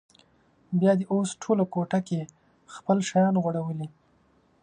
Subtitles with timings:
[0.79, 2.19] بیا دې اوس ټوله کوټه کې
[2.75, 3.87] خپل شیان غوړولي.